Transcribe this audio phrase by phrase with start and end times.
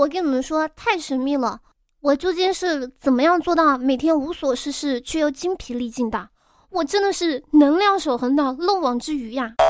[0.00, 1.60] 我跟你们说，太神秘了。
[2.00, 6.26] 我究竟是怎么样做到每天无所事事却又精疲力尽的？
[6.70, 9.52] 我真的是能量守恒的漏网之鱼呀！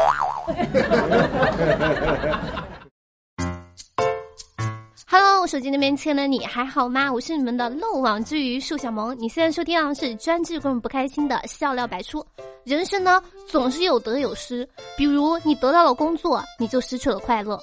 [5.09, 7.13] Hello，我手机那边亲爱的你还好吗？
[7.13, 9.19] 我是你们的漏网之鱼树小萌。
[9.19, 12.25] 你现在收听到的是专治各种不开心的笑料百出。
[12.63, 17.59] 人生呢，总是有得有失，比如你得到了工作，你就失去了快乐。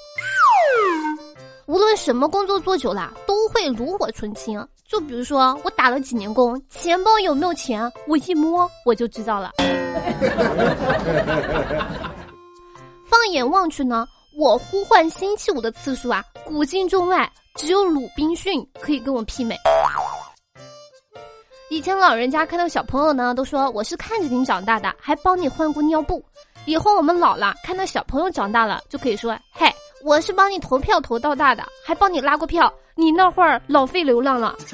[2.07, 4.65] 什么工作做久了，都会炉火纯青。
[4.87, 9.51] 就比如说，我打了几年工，钱包有没有钱，我一摸我就知道了。
[13.05, 14.07] 放眼望去呢，
[14.39, 19.57] 我呼唤星期五的次数啊，古今中外只有鲁滨逊可以跟我媲美。
[21.69, 26.23] 以前老人家看到小朋友呢，都说我是看着你长大的，还帮你换过尿布。
[26.65, 29.69] 以后我们老了，看到小朋友长大了，就可以说，嘿。
[30.03, 34.55] 我是帮你投票投到大的，还帮你拉过票，你那会儿老费流浪了。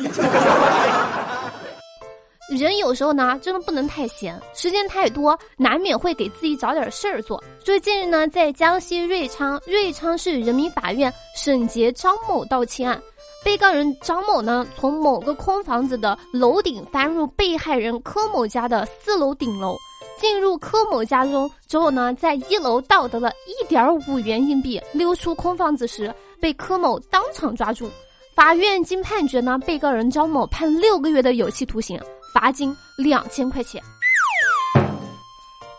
[2.50, 7.42] 人有时候呢，真的不能太闲，时间太多，难免会给自己找点事儿做。
[7.64, 13.02] 所以近日呢，在江西瑞昌瑞昌市人民法院审结张某盗窃案，
[13.46, 19.76] 被告人张某呢，从某个空房子的楼顶翻入被害人柯某家的四楼顶楼。
[20.20, 27.90] 进入柯某家中之后呢，在一楼盗得了一点五元硬币，溜出空房子时被柯某当场抓住。
[28.36, 32.00] 法院经判决呢，被告人张某判六个月的有期徒刑，
[32.34, 33.82] 罚金两千块钱。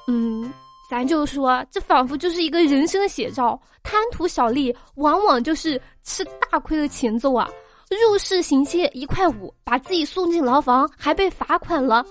[0.07, 0.53] 嗯，
[0.91, 3.61] 咱就说，这仿佛就是一个人生的写照。
[3.83, 7.49] 贪图小利，往往就是吃大亏的前奏啊！
[7.91, 12.05] 入室行窃一块五，把自己送进牢房，还被罚款了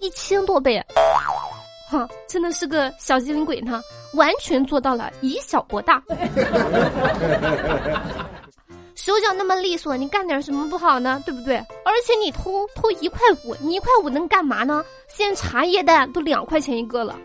[0.00, 0.82] 一千多倍。
[1.90, 3.82] 哼，真的是个小机灵鬼呢，
[4.14, 6.02] 完全做到了以小博大。
[8.94, 11.22] 手脚那么利索，你干点什么不好呢？
[11.24, 11.56] 对不对？
[11.56, 14.84] 而且你偷偷一块五，你一块五能干嘛呢？
[15.08, 17.16] 现在茶叶蛋都两块钱一个了。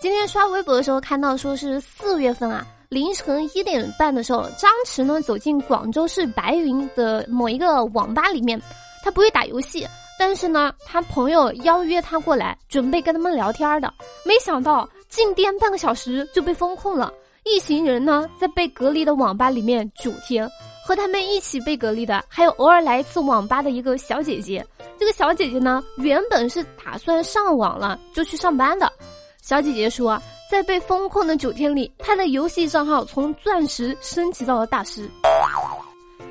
[0.00, 8.60] 今天刷微博的时候看到，说是四月份啊，凌晨一点半的时候，张弛呢走进广州市白云的某一个网吧里面，
[9.04, 9.86] 他不会打游戏。
[10.18, 17.12] 但是呢，他朋友邀约他过来，准备跟他们聊天的，没想到进店半个小时就被封控了。
[17.44, 20.46] 一行人呢，在被隔离的网吧里面九天，
[20.84, 24.66] 和他们一起被隔离的还有偶尔来一次网吧的一个小姐姐。
[24.98, 28.92] 这个小姐姐呢，原本是打算上网了就去上班的。
[29.40, 35.08] 小姐姐说，在被封控的九天里，她的游戏账号从钻石升级到了大师。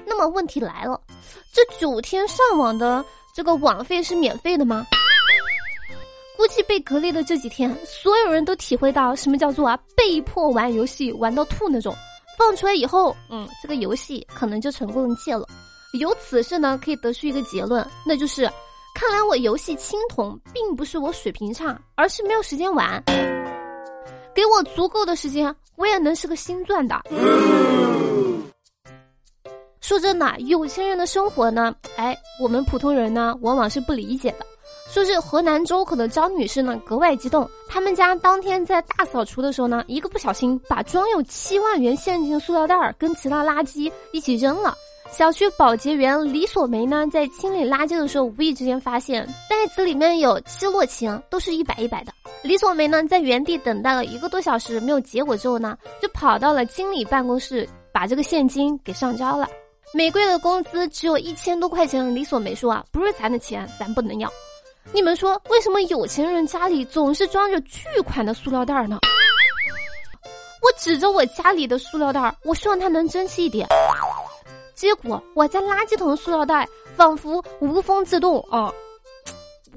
[0.06, 1.00] 那么问题来了，
[1.54, 3.04] 这九天上网的。
[3.38, 4.84] 这个网费是免费的吗？
[6.36, 11.96] 估计被隔离的这几天，所有人都体会到什么叫做啊被迫玩游戏玩到吐那种。
[12.36, 15.48] 放出来以后，嗯，这个游戏可能就成功戒了。
[16.00, 18.52] 由此事呢，可以得出一个结论，那就是，
[18.96, 23.04] 看来我游戏青铜，并不是我水平差，而是没有时间玩。
[24.34, 27.00] 给我足够的时间，我也能是个星钻的。
[29.88, 34.46] 说真的，有钱人的生活呢，哎，我们普通人呢，往往是不理解的。
[34.90, 37.50] 说是河南周口的张女士呢，格外激动。
[37.70, 44.76] 他们家当天在大扫除的时候呢，一个不小心把装有七万元现金的塑料袋儿跟其他垃圾一起扔了。
[45.10, 52.12] 小区保洁员李锁梅呢，在清理垃圾的时候，无意之间发现袋子里面有七摞钱，都是一百一百的。
[52.44, 59.48] 李锁梅呢，在原地等待了一个多小时没有结果之后呢，就跑到了经理办公室，把这个现金给上交了。
[59.94, 64.32] 每个月的工资只有一千多块钱，理所没说啊，不是咱的钱，咱不能要。
[64.92, 69.00] 你们说为什么有钱人家里总是装着巨款的塑料袋呢？
[70.62, 73.68] 我指着我家里的塑料袋，我希望它能争气一点。
[74.76, 78.72] 结果我家垃圾桶的塑料袋仿佛无风自动啊！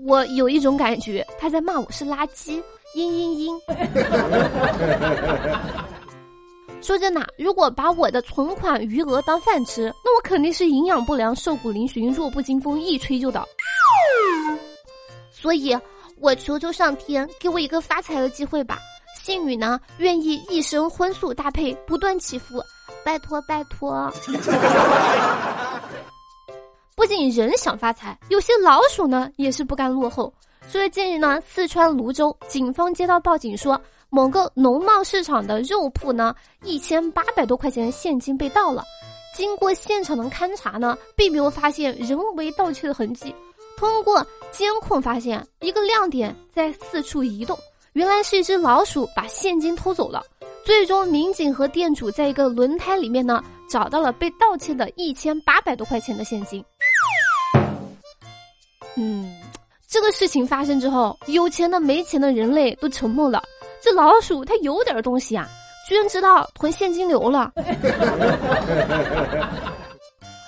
[0.06, 2.62] 我有一种感觉，他在骂我是垃圾。
[2.94, 3.60] 嘤嘤嘤。
[6.83, 13.47] 说真的，如果把我的存款余额当饭吃，那我肯定是营养不良、瘦骨嶙峋、弱不禁风，一吹就倒。
[15.31, 15.77] 所以，
[16.19, 18.78] 我求求上天给我一个发财的机会吧！
[19.15, 22.63] 幸运呢，愿意一生荤素搭配，不断祈福，
[23.04, 24.10] 拜托拜托。
[26.97, 30.33] 不仅人想发财，有些老鼠呢也是不甘落后。
[30.66, 33.81] 所以近日呢，四川泸州警方接到报警说。
[34.10, 36.34] 某个农贸市场的肉铺呢，
[36.65, 38.84] 一千八百多块钱现金被盗了。
[39.36, 43.33] 经过现场的勘查呢，并没有发现人为盗窃的痕迹。
[43.77, 47.57] 通过监控发现一个亮点在四处移动，
[47.92, 50.22] 原来是一只老鼠把现金偷走了。
[50.65, 56.63] 最终，民警和店主在一个轮胎里面呢找到了被盗窃的一千八百多块钱的现金。
[58.97, 59.34] 嗯，
[59.89, 63.42] 这个事情发生之后，有钱的、没钱的人类都沉默了。
[63.82, 65.48] 这老鼠它有点东西啊，
[65.88, 67.53] 居然知道囤现金流了。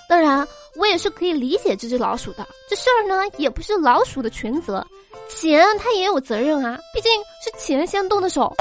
[0.09, 0.47] 当然，
[0.77, 2.47] 我也是可以理解这只老鼠的。
[2.69, 4.87] 这事儿呢，也不是老鼠的全责，
[5.29, 7.11] 钱它也有责任啊，毕竟
[7.43, 8.55] 是钱先动的手。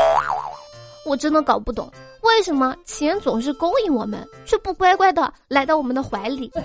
[1.05, 1.91] 我真的搞不懂，
[2.21, 6.49] 为什么钱总是勾引我们，却不乖乖的来到我们的怀里。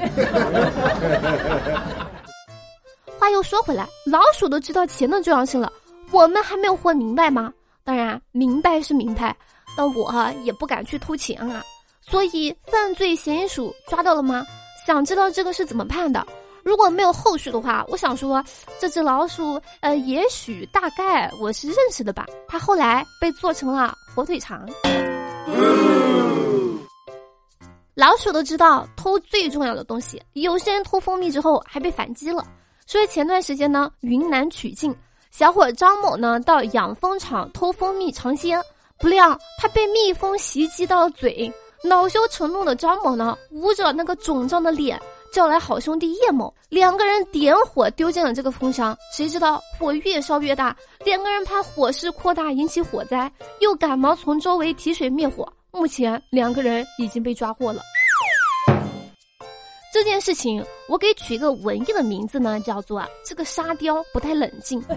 [3.19, 5.73] 话又说回来，老鼠都知道钱的重要性了，
[6.13, 7.53] 我们还没有活明白吗？
[7.87, 9.35] 当然，明白是明白，
[9.77, 11.63] 但我哈也不敢去偷钱啊。
[12.03, 14.45] 所以，犯罪嫌疑鼠抓到了吗？
[14.85, 16.27] 想知道这个是怎么判的？
[16.65, 18.45] 如果没有后续的话，我想说，
[18.81, 22.27] 这只老鼠，呃，也许大概我是认识的吧。
[22.49, 24.69] 它后来被做成了火腿肠。
[27.95, 32.45] 老鼠都知道偷最重要的东西，有些人偷蜂蜜之后还被反击了。
[32.85, 34.95] 所以前段时间呢，云南曲靖
[35.39, 38.59] 小伙张某呢到养蜂场偷蜂蜜尝鲜，
[38.99, 41.53] 不料他被蜜蜂袭击到了嘴，
[41.85, 44.99] 恼羞成怒的张某呢捂着那个肿胀的脸，
[45.31, 50.75] 叫来好兄弟叶某，两个人点火丢进了这个蜂箱，谁知道火越烧越大，
[51.05, 53.31] 两个人怕火势扩大引起火灾，
[53.61, 57.83] 又赶忙从周围提水灭火，目前两个人已经被抓获了。
[60.07, 64.81] 这件事情，我给取一个文艺的名字呢，叫做“这个沙雕不太冷静”。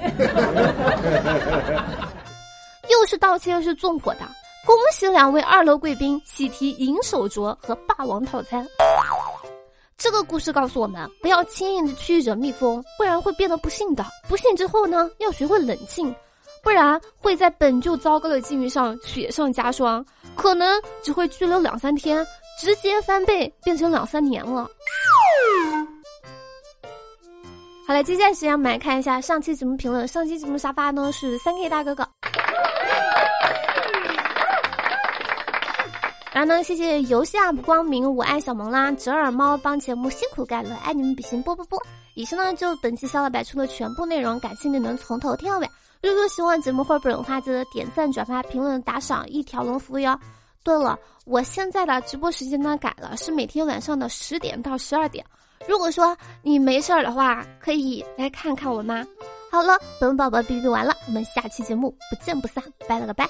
[2.91, 4.19] 又是盗窃又是纵火的，
[4.67, 8.63] 恭喜两位二楼贵宾喜提银手镯和霸王套餐。
[9.97, 14.05] 这个故事告诉我们，不要轻易的去惹蜜蜂，不然会变得不幸的。
[14.27, 16.15] 不幸之后呢，要学会冷静，
[16.61, 22.23] 不然会在本就糟糕的境遇上雪上加霜，可能只会拘留两三天。
[22.61, 24.69] 直接翻倍变成两三年了。
[27.89, 30.07] 好了，接下来时间我们来看一下上期节目评论。
[30.07, 32.07] 上期节目沙发呢是三 K 大哥哥。
[36.31, 41.79] 然后呢，谢谢游戏啊不光明，我爱小萌啦，折耳猫帮节目辛苦盖了，爱你们比心啵啵啵。
[42.13, 45.67] 以上呢就本期小老百出的全部内容，感谢你能从头听到尾。
[46.03, 50.15] 如果喜欢节目或者本的话，记得点赞、转发、评论、打赏，一条龙服务哟。
[50.61, 50.95] 对了，
[51.25, 55.25] 我现在的直播时间呢改了，是每天晚上的十点到十二点。
[55.67, 59.05] 如果说你没事儿的话，可以来看看我吗？
[59.51, 63.27] 好了，本宝宝哔哔完了，我们下期节目不见不散，拜了个拜。